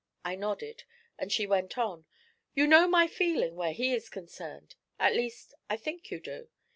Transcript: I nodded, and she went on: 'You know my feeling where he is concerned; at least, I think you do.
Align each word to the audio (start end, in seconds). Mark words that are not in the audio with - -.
I 0.25 0.33
nodded, 0.35 0.85
and 1.19 1.31
she 1.31 1.45
went 1.45 1.77
on: 1.77 2.07
'You 2.55 2.65
know 2.65 2.87
my 2.87 3.05
feeling 3.05 3.55
where 3.55 3.71
he 3.71 3.93
is 3.93 4.09
concerned; 4.09 4.73
at 4.97 5.13
least, 5.15 5.53
I 5.69 5.77
think 5.77 6.09
you 6.09 6.19
do. 6.19 6.49